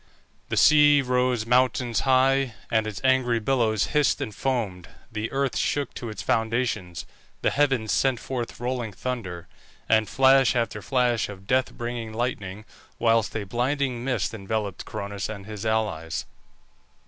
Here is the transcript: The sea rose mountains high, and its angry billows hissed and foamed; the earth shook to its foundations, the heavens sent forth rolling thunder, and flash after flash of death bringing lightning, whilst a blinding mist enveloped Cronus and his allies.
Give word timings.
The 0.49 0.57
sea 0.57 1.03
rose 1.03 1.45
mountains 1.45 1.99
high, 1.99 2.55
and 2.71 2.87
its 2.87 2.99
angry 3.03 3.37
billows 3.39 3.83
hissed 3.93 4.19
and 4.19 4.33
foamed; 4.33 4.87
the 5.11 5.31
earth 5.31 5.55
shook 5.55 5.93
to 5.93 6.09
its 6.09 6.23
foundations, 6.23 7.05
the 7.43 7.51
heavens 7.51 7.91
sent 7.91 8.19
forth 8.19 8.59
rolling 8.59 8.93
thunder, 8.93 9.47
and 9.87 10.09
flash 10.09 10.55
after 10.55 10.81
flash 10.81 11.29
of 11.29 11.45
death 11.45 11.71
bringing 11.73 12.13
lightning, 12.13 12.65
whilst 12.97 13.35
a 13.37 13.43
blinding 13.43 14.03
mist 14.03 14.33
enveloped 14.33 14.85
Cronus 14.85 15.29
and 15.29 15.45
his 15.45 15.67
allies. 15.67 16.25